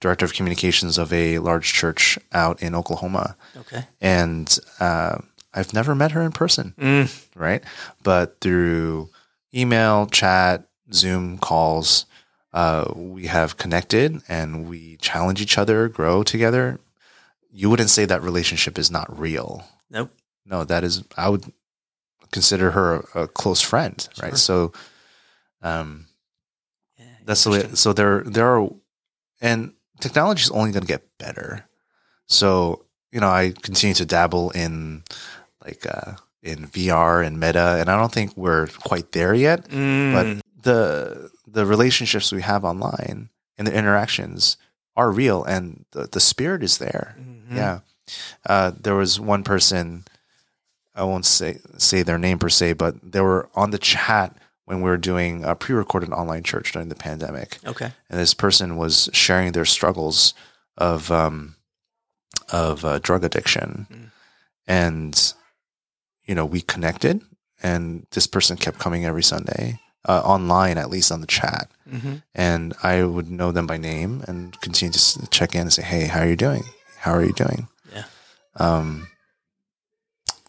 director 0.00 0.24
of 0.26 0.34
communications 0.34 0.98
of 0.98 1.12
a 1.12 1.38
large 1.38 1.72
church 1.72 2.18
out 2.32 2.60
in 2.60 2.74
Oklahoma, 2.74 3.36
Okay. 3.56 3.86
and 4.00 4.58
uh, 4.80 5.18
I've 5.54 5.72
never 5.72 5.94
met 5.94 6.12
her 6.12 6.22
in 6.22 6.32
person. 6.32 6.74
Mm, 6.78 7.26
right? 7.34 7.62
But 8.02 8.40
through 8.40 9.10
email, 9.54 10.06
chat, 10.06 10.68
Zoom 10.92 11.38
calls, 11.38 12.06
uh, 12.52 12.92
we 12.94 13.26
have 13.26 13.56
connected 13.56 14.20
and 14.28 14.68
we 14.68 14.96
challenge 14.98 15.40
each 15.40 15.58
other, 15.58 15.88
grow 15.88 16.22
together. 16.22 16.80
You 17.50 17.70
wouldn't 17.70 17.90
say 17.90 18.04
that 18.04 18.22
relationship 18.22 18.78
is 18.78 18.90
not 18.90 19.18
real. 19.18 19.64
nope. 19.90 20.10
No, 20.44 20.64
that 20.64 20.82
is, 20.82 21.04
I 21.16 21.28
would 21.28 21.44
consider 22.32 22.70
her 22.70 23.04
a, 23.14 23.22
a 23.24 23.28
close 23.28 23.60
friend, 23.60 24.08
right? 24.22 24.36
So, 24.36 24.72
um, 25.60 26.06
Yeah, 26.98 27.04
that's 27.26 27.44
the 27.44 27.50
way. 27.50 27.68
So 27.74 27.92
there, 27.92 28.22
there 28.22 28.46
are, 28.46 28.70
and 29.42 29.74
technology 30.00 30.42
is 30.42 30.50
only 30.50 30.72
going 30.72 30.82
to 30.84 30.88
get 30.88 31.18
better. 31.18 31.66
So 32.28 32.86
you 33.12 33.20
know, 33.20 33.28
I 33.28 33.52
continue 33.62 33.94
to 33.94 34.04
dabble 34.04 34.50
in 34.50 35.02
like 35.64 35.84
uh, 35.86 36.12
in 36.42 36.66
VR 36.66 37.24
and 37.26 37.38
Meta, 37.40 37.76
and 37.80 37.88
I 37.90 37.96
don't 37.98 38.12
think 38.12 38.36
we're 38.36 38.66
quite 38.68 39.12
there 39.12 39.34
yet. 39.34 39.68
Mm, 39.68 40.12
But 40.12 40.62
the 40.62 41.30
the 41.46 41.64
relationships 41.66 42.32
we 42.32 42.42
have 42.42 42.64
online 42.64 43.30
and 43.56 43.66
the 43.66 43.74
interactions 43.74 44.56
are 44.96 45.10
real, 45.10 45.44
and 45.44 45.84
the 45.92 46.06
the 46.10 46.20
spirit 46.20 46.62
is 46.62 46.78
there. 46.78 47.16
mhm. 47.18 47.56
Yeah. 47.56 47.80
Uh, 48.46 48.72
there 48.80 48.94
was 48.94 49.20
one 49.20 49.42
person, 49.44 50.04
I 50.94 51.02
won't 51.04 51.26
say 51.26 51.58
say 51.76 52.02
their 52.02 52.18
name 52.18 52.38
per 52.38 52.48
se, 52.48 52.74
but 52.74 52.94
they 53.02 53.20
were 53.20 53.48
on 53.54 53.70
the 53.70 53.78
chat 53.78 54.36
when 54.64 54.78
we 54.82 54.90
were 54.90 54.98
doing 54.98 55.44
a 55.44 55.54
pre-recorded 55.54 56.10
online 56.12 56.42
church 56.42 56.72
during 56.72 56.88
the 56.90 56.94
pandemic, 56.94 57.58
Okay. 57.66 57.90
and 58.10 58.20
this 58.20 58.34
person 58.34 58.76
was 58.76 59.08
sharing 59.12 59.52
their 59.52 59.64
struggles 59.64 60.34
of 60.76 61.10
um, 61.10 61.56
of 62.52 62.84
uh, 62.84 62.98
drug 62.98 63.24
addiction, 63.24 63.86
Mm. 63.90 64.10
and 64.66 65.32
you 66.28 66.34
know, 66.34 66.46
we 66.46 66.60
connected 66.60 67.22
and 67.62 68.06
this 68.12 68.28
person 68.28 68.56
kept 68.56 68.78
coming 68.78 69.04
every 69.04 69.22
Sunday, 69.22 69.80
uh, 70.04 70.20
online, 70.20 70.78
at 70.78 70.90
least 70.90 71.10
on 71.10 71.20
the 71.20 71.26
chat. 71.26 71.68
Mm-hmm. 71.90 72.16
And 72.34 72.74
I 72.82 73.02
would 73.02 73.30
know 73.30 73.50
them 73.50 73.66
by 73.66 73.78
name 73.78 74.22
and 74.28 74.58
continue 74.60 74.92
to 74.92 75.26
check 75.28 75.54
in 75.54 75.62
and 75.62 75.72
say, 75.72 75.82
Hey, 75.82 76.06
how 76.06 76.20
are 76.20 76.28
you 76.28 76.36
doing? 76.36 76.62
How 76.98 77.12
are 77.12 77.24
you 77.24 77.32
doing? 77.32 77.66
Yeah. 77.92 78.04
Um, 78.56 79.08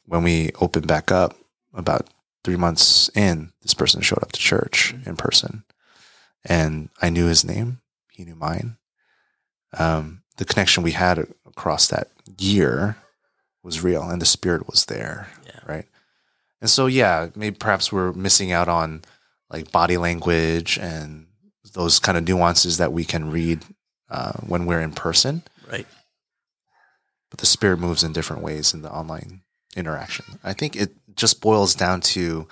when 0.06 0.24
we 0.24 0.52
opened 0.60 0.88
back 0.88 1.12
up 1.12 1.36
about 1.74 2.10
three 2.44 2.58
months 2.58 3.10
in, 3.16 3.52
this 3.62 3.74
person 3.74 4.02
showed 4.02 4.22
up 4.22 4.34
to 4.34 4.40
church 4.40 4.94
in 5.06 5.16
person 5.16 5.64
and 6.46 6.90
I 7.02 7.10
knew 7.10 7.26
his 7.28 7.46
name. 7.46 7.80
He 8.12 8.26
knew 8.26 8.36
mine. 8.36 8.78
Um, 9.78 10.24
the 10.38 10.46
connection 10.46 10.84
we 10.84 10.92
had 10.92 11.20
across 11.46 11.88
that 11.88 12.10
year 12.38 12.98
was 13.64 13.84
real 13.84 14.04
and 14.10 14.22
the 14.22 14.26
spirit 14.26 14.68
was 14.68 14.86
there. 14.86 15.30
Yeah. 15.46 15.60
Right. 15.66 15.86
And 16.62 16.70
so, 16.70 16.88
yeah, 16.88 17.30
maybe 17.36 17.56
perhaps 17.56 17.92
we're 17.92 18.12
missing 18.14 18.52
out 18.52 18.68
on 18.68 19.02
like 19.50 19.72
body 19.72 19.98
language 19.98 20.78
and 20.78 21.28
those 21.74 22.00
kind 22.00 22.18
of 22.18 22.28
nuances 22.28 22.78
that 22.78 22.92
we 22.94 23.06
can 23.06 23.32
read 23.32 23.64
uh, 24.10 24.34
when 24.46 24.66
we're 24.66 24.82
in 24.82 24.92
person. 24.92 25.44
Right. 25.72 25.88
But 27.30 27.40
the 27.40 27.46
spirit 27.46 27.78
moves 27.78 28.04
in 28.04 28.12
different 28.14 28.42
ways 28.42 28.74
in 28.74 28.82
the 28.82 28.92
online 28.92 29.42
interaction. 29.76 30.26
I 30.44 30.54
think 30.54 30.76
it 30.76 30.92
just 31.16 31.42
boils 31.42 31.76
down 31.76 32.02
to 32.02 32.48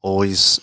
always 0.00 0.58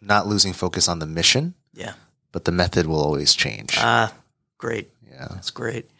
not 0.00 0.26
losing 0.26 0.52
focus 0.54 0.88
on 0.88 0.98
the 1.00 1.06
mission, 1.06 1.54
Yeah. 1.74 1.92
but 2.32 2.44
the 2.46 2.52
method 2.52 2.86
will 2.86 3.00
always 3.00 3.34
change. 3.34 3.74
Ah, 3.78 4.12
great. 4.58 4.90
yeah. 5.06 5.28
That's 5.30 5.50
great. 5.50 5.90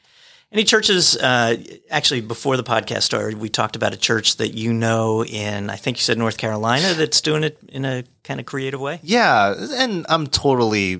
Any 0.52 0.64
churches, 0.64 1.16
uh, 1.16 1.56
actually, 1.90 2.22
before 2.22 2.56
the 2.56 2.64
podcast 2.64 3.02
started, 3.02 3.38
we 3.38 3.48
talked 3.48 3.76
about 3.76 3.94
a 3.94 3.96
church 3.96 4.38
that 4.38 4.48
you 4.48 4.72
know 4.72 5.24
in, 5.24 5.70
I 5.70 5.76
think 5.76 5.98
you 5.98 6.02
said 6.02 6.18
North 6.18 6.38
Carolina, 6.38 6.92
that's 6.94 7.20
doing 7.20 7.44
it 7.44 7.56
in 7.68 7.84
a 7.84 8.02
kind 8.24 8.40
of 8.40 8.46
creative 8.46 8.80
way. 8.80 8.98
Yeah, 9.04 9.54
and 9.74 10.04
I'm 10.08 10.26
totally 10.26 10.98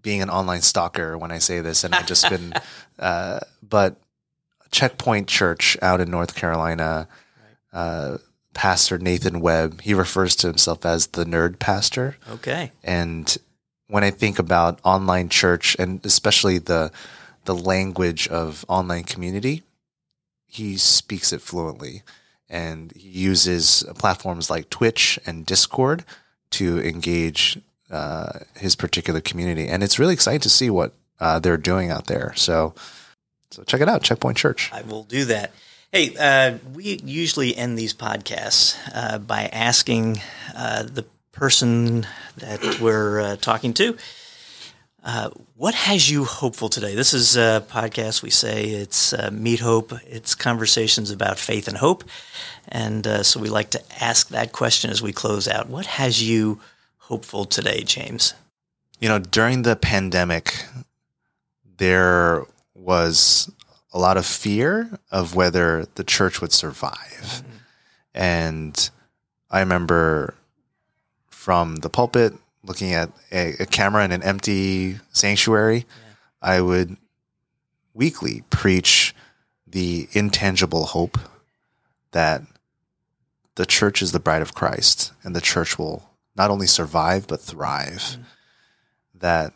being 0.00 0.22
an 0.22 0.30
online 0.30 0.60
stalker 0.60 1.18
when 1.18 1.32
I 1.32 1.38
say 1.38 1.60
this, 1.60 1.82
and 1.82 1.92
I've 1.92 2.06
just 2.06 2.30
been, 2.30 2.52
uh, 3.00 3.40
but 3.68 3.96
Checkpoint 4.70 5.26
Church 5.26 5.76
out 5.82 6.00
in 6.00 6.08
North 6.08 6.36
Carolina, 6.36 7.08
uh, 7.72 8.18
Pastor 8.52 8.98
Nathan 8.98 9.40
Webb, 9.40 9.80
he 9.80 9.92
refers 9.92 10.36
to 10.36 10.46
himself 10.46 10.86
as 10.86 11.08
the 11.08 11.24
nerd 11.24 11.58
pastor. 11.58 12.16
Okay. 12.30 12.70
And 12.84 13.36
when 13.88 14.04
I 14.04 14.10
think 14.10 14.38
about 14.38 14.78
online 14.84 15.30
church 15.30 15.74
and 15.80 16.04
especially 16.06 16.58
the 16.58 16.92
the 17.44 17.54
language 17.54 18.28
of 18.28 18.64
online 18.68 19.04
community, 19.04 19.62
he 20.46 20.76
speaks 20.76 21.32
it 21.32 21.40
fluently. 21.40 22.02
And 22.48 22.92
he 22.92 23.08
uses 23.08 23.84
platforms 23.98 24.50
like 24.50 24.70
Twitch 24.70 25.18
and 25.26 25.46
Discord 25.46 26.04
to 26.50 26.80
engage 26.80 27.58
uh, 27.90 28.40
his 28.56 28.76
particular 28.76 29.20
community. 29.20 29.66
And 29.66 29.82
it's 29.82 29.98
really 29.98 30.14
exciting 30.14 30.40
to 30.40 30.50
see 30.50 30.70
what 30.70 30.94
uh, 31.20 31.38
they're 31.38 31.56
doing 31.56 31.90
out 31.90 32.06
there. 32.06 32.32
So, 32.36 32.74
so 33.50 33.62
check 33.64 33.80
it 33.80 33.88
out, 33.88 34.02
Checkpoint 34.02 34.36
Church. 34.36 34.70
I 34.72 34.82
will 34.82 35.04
do 35.04 35.24
that. 35.26 35.52
Hey, 35.90 36.14
uh, 36.18 36.58
we 36.74 37.00
usually 37.04 37.56
end 37.56 37.78
these 37.78 37.94
podcasts 37.94 38.76
uh, 38.92 39.18
by 39.18 39.46
asking 39.46 40.20
uh, 40.54 40.82
the 40.82 41.04
person 41.30 42.06
that 42.36 42.80
we're 42.80 43.20
uh, 43.20 43.36
talking 43.36 43.74
to, 43.74 43.96
uh, 45.04 45.30
what 45.56 45.74
has 45.74 46.10
you 46.10 46.24
hopeful 46.24 46.68
today? 46.68 46.94
This 46.94 47.12
is 47.12 47.36
a 47.36 47.64
podcast. 47.68 48.22
We 48.22 48.30
say 48.30 48.64
it's 48.64 49.12
uh, 49.12 49.30
Meet 49.32 49.60
Hope. 49.60 49.92
It's 50.06 50.34
conversations 50.34 51.10
about 51.10 51.38
faith 51.38 51.68
and 51.68 51.76
hope, 51.76 52.04
and 52.68 53.06
uh, 53.06 53.22
so 53.22 53.38
we 53.38 53.50
like 53.50 53.70
to 53.70 53.82
ask 54.02 54.28
that 54.28 54.52
question 54.52 54.90
as 54.90 55.02
we 55.02 55.12
close 55.12 55.46
out. 55.46 55.68
What 55.68 55.86
has 55.86 56.22
you 56.22 56.60
hopeful 56.96 57.44
today, 57.44 57.82
James? 57.82 58.32
You 58.98 59.10
know, 59.10 59.18
during 59.18 59.62
the 59.62 59.76
pandemic, 59.76 60.64
there 61.76 62.46
was 62.74 63.52
a 63.92 63.98
lot 63.98 64.16
of 64.16 64.24
fear 64.24 64.98
of 65.10 65.34
whether 65.34 65.86
the 65.96 66.04
church 66.04 66.40
would 66.40 66.52
survive. 66.52 67.42
And 68.14 68.90
I 69.50 69.60
remember 69.60 70.34
from 71.28 71.76
the 71.76 71.90
pulpit 71.90 72.32
looking 72.64 72.92
at 72.92 73.10
a, 73.30 73.54
a 73.60 73.66
camera 73.66 74.04
in 74.04 74.12
an 74.12 74.22
empty 74.22 74.98
sanctuary, 75.12 75.86
I 76.40 76.60
would 76.60 76.96
weekly 77.92 78.42
preach 78.50 79.14
the 79.66 80.08
intangible 80.12 80.84
hope 80.86 81.18
that 82.12 82.42
the 83.56 83.66
church 83.66 84.02
is 84.02 84.12
the 84.12 84.20
bride 84.20 84.42
of 84.42 84.54
Christ 84.54 85.12
and 85.22 85.34
the 85.34 85.40
church 85.40 85.78
will 85.78 86.08
not 86.36 86.50
only 86.50 86.66
survive 86.66 87.26
but 87.26 87.40
thrive. 87.40 88.00
Mm. 88.00 88.24
That 89.16 89.52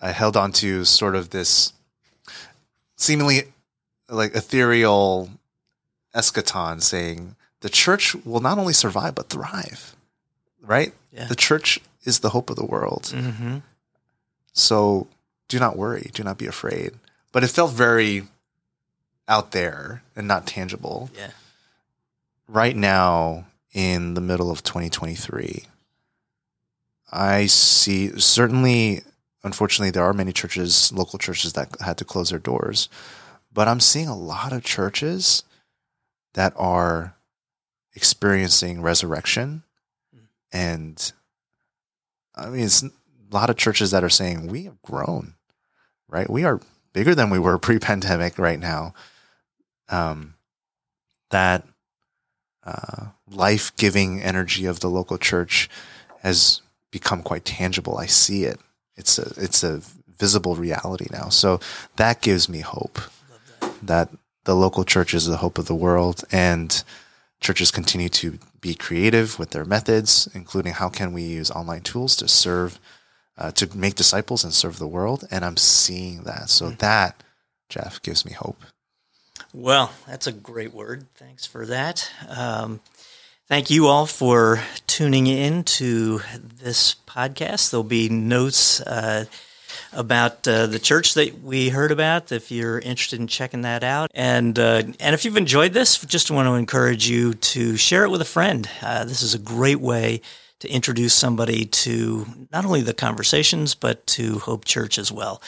I 0.00 0.10
held 0.10 0.36
on 0.36 0.52
to 0.52 0.84
sort 0.84 1.14
of 1.14 1.30
this 1.30 1.72
seemingly 2.96 3.52
like 4.08 4.34
ethereal 4.34 5.30
eschaton 6.14 6.82
saying 6.82 7.36
the 7.60 7.70
church 7.70 8.14
will 8.24 8.40
not 8.40 8.58
only 8.58 8.72
survive 8.72 9.14
but 9.14 9.28
thrive. 9.28 9.96
Right? 10.60 10.92
Yeah. 11.12 11.26
The 11.26 11.36
church 11.36 11.80
is 12.04 12.20
the 12.20 12.30
hope 12.30 12.50
of 12.50 12.56
the 12.56 12.64
world. 12.64 13.04
Mm-hmm. 13.14 13.58
So 14.52 15.06
do 15.48 15.58
not 15.58 15.76
worry, 15.76 16.10
do 16.12 16.22
not 16.22 16.38
be 16.38 16.46
afraid. 16.46 16.92
But 17.32 17.44
it 17.44 17.48
felt 17.48 17.72
very 17.72 18.24
out 19.28 19.52
there 19.52 20.02
and 20.14 20.28
not 20.28 20.46
tangible. 20.46 21.10
Yeah. 21.16 21.30
Right 22.48 22.76
now, 22.76 23.46
in 23.72 24.14
the 24.14 24.20
middle 24.20 24.50
of 24.50 24.62
2023, 24.62 25.64
I 27.10 27.46
see 27.46 28.18
certainly, 28.18 29.02
unfortunately, 29.42 29.90
there 29.90 30.04
are 30.04 30.12
many 30.12 30.32
churches, 30.32 30.92
local 30.92 31.18
churches 31.18 31.54
that 31.54 31.68
had 31.80 31.96
to 31.98 32.04
close 32.04 32.30
their 32.30 32.38
doors. 32.38 32.88
But 33.52 33.68
I'm 33.68 33.80
seeing 33.80 34.08
a 34.08 34.16
lot 34.16 34.52
of 34.52 34.64
churches 34.64 35.44
that 36.34 36.52
are 36.56 37.14
experiencing 37.94 38.82
resurrection. 38.82 39.62
And 40.52 41.12
I 42.34 42.48
mean, 42.48 42.64
it's 42.64 42.82
a 42.82 42.90
lot 43.30 43.50
of 43.50 43.56
churches 43.56 43.90
that 43.90 44.04
are 44.04 44.10
saying, 44.10 44.46
we 44.46 44.64
have 44.64 44.80
grown, 44.82 45.34
right? 46.08 46.28
We 46.28 46.44
are 46.44 46.60
bigger 46.92 47.14
than 47.14 47.30
we 47.30 47.38
were 47.38 47.58
pre 47.58 47.78
pandemic 47.78 48.38
right 48.38 48.58
now. 48.58 48.94
Um, 49.88 50.34
that 51.30 51.66
uh, 52.64 53.06
life 53.28 53.74
giving 53.76 54.22
energy 54.22 54.66
of 54.66 54.80
the 54.80 54.88
local 54.88 55.18
church 55.18 55.68
has 56.20 56.62
become 56.90 57.22
quite 57.22 57.44
tangible. 57.44 57.98
I 57.98 58.06
see 58.06 58.44
it. 58.44 58.60
It's 58.96 59.18
a 59.18 59.32
it's 59.36 59.64
a 59.64 59.82
visible 60.18 60.54
reality 60.54 61.06
now. 61.10 61.28
So 61.30 61.58
that 61.96 62.20
gives 62.20 62.48
me 62.48 62.60
hope 62.60 63.00
that 63.82 64.10
the 64.44 64.54
local 64.54 64.84
church 64.84 65.14
is 65.14 65.26
the 65.26 65.38
hope 65.38 65.58
of 65.58 65.66
the 65.66 65.74
world 65.74 66.24
and 66.30 66.82
churches 67.42 67.70
continue 67.70 68.08
to 68.08 68.38
be 68.60 68.74
creative 68.74 69.38
with 69.38 69.50
their 69.50 69.64
methods, 69.64 70.28
including 70.32 70.72
how 70.72 70.88
can 70.88 71.12
we 71.12 71.22
use 71.22 71.50
online 71.50 71.82
tools 71.82 72.16
to 72.16 72.28
serve, 72.28 72.78
uh, 73.36 73.50
to 73.50 73.76
make 73.76 73.96
disciples 73.96 74.44
and 74.44 74.54
serve 74.54 74.78
the 74.78 74.86
world. 74.86 75.26
And 75.30 75.44
I'm 75.44 75.56
seeing 75.56 76.22
that. 76.22 76.48
So 76.48 76.70
that, 76.70 77.22
Jeff, 77.68 78.00
gives 78.02 78.24
me 78.24 78.32
hope. 78.32 78.62
Well, 79.52 79.92
that's 80.06 80.26
a 80.26 80.32
great 80.32 80.72
word. 80.72 81.06
Thanks 81.16 81.44
for 81.44 81.66
that. 81.66 82.10
Um, 82.28 82.80
thank 83.48 83.70
you 83.70 83.88
all 83.88 84.06
for 84.06 84.62
tuning 84.86 85.26
in 85.26 85.64
to 85.64 86.20
this 86.42 86.94
podcast. 87.06 87.70
There'll 87.70 87.84
be 87.84 88.08
notes 88.08 88.80
uh, 88.80 89.26
about 89.92 90.46
uh, 90.48 90.66
the 90.66 90.78
church 90.78 91.14
that 91.14 91.42
we 91.42 91.68
heard 91.68 91.92
about 91.92 92.32
if 92.32 92.50
you're 92.50 92.78
interested 92.78 93.20
in 93.20 93.26
checking 93.26 93.62
that 93.62 93.84
out. 93.84 94.10
And 94.14 94.58
uh, 94.58 94.82
and 95.00 95.14
if 95.14 95.24
you've 95.24 95.36
enjoyed 95.36 95.72
this, 95.72 95.98
just 95.98 96.30
want 96.30 96.46
to 96.46 96.54
encourage 96.54 97.08
you 97.08 97.34
to 97.34 97.76
share 97.76 98.04
it 98.04 98.10
with 98.10 98.20
a 98.20 98.26
friend. 98.26 98.68
Uh, 98.80 99.04
this 99.04 99.22
is 99.22 99.34
a 99.34 99.38
great 99.38 99.80
way 99.80 100.20
to 100.60 100.68
introduce 100.70 101.12
somebody 101.12 101.64
to 101.64 102.24
not 102.52 102.64
only 102.64 102.82
the 102.82 102.94
conversations 102.94 103.74
but 103.74 104.06
to 104.06 104.38
Hope 104.38 104.64
Church 104.64 104.96
as 104.96 105.10
well. 105.10 105.42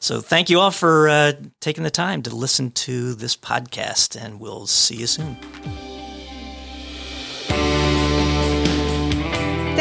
So 0.00 0.20
thank 0.20 0.50
you 0.50 0.58
all 0.58 0.72
for 0.72 1.08
uh, 1.08 1.32
taking 1.60 1.84
the 1.84 1.90
time 1.90 2.22
to 2.22 2.34
listen 2.34 2.72
to 2.72 3.14
this 3.14 3.36
podcast, 3.36 4.20
and 4.20 4.40
we'll 4.40 4.66
see 4.66 4.96
you 4.96 5.06
soon. 5.06 5.36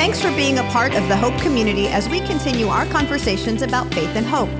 Thanks 0.05 0.21
for 0.21 0.29
being 0.35 0.59
a 0.59 0.63
part 0.65 0.93
of 0.93 1.07
the 1.07 1.17
Hope 1.17 1.35
community 1.41 1.87
as 1.87 2.07
we 2.07 2.19
continue 2.19 2.67
our 2.67 2.85
conversations 2.85 3.63
about 3.63 3.91
faith 3.91 4.15
and 4.15 4.23
hope. 4.23 4.51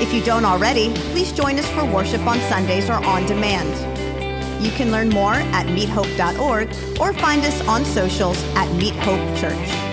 If 0.00 0.14
you 0.14 0.22
don't 0.22 0.44
already, 0.44 0.94
please 1.10 1.32
join 1.32 1.58
us 1.58 1.68
for 1.70 1.84
worship 1.84 2.24
on 2.28 2.38
Sundays 2.42 2.88
or 2.88 3.04
on 3.04 3.26
demand. 3.26 3.68
You 4.64 4.70
can 4.70 4.92
learn 4.92 5.08
more 5.08 5.34
at 5.34 5.66
meethope.org 5.66 7.00
or 7.00 7.12
find 7.12 7.44
us 7.44 7.60
on 7.66 7.84
socials 7.84 8.40
at 8.54 8.72
Meet 8.76 8.94
Hope 8.94 9.36
Church. 9.36 9.87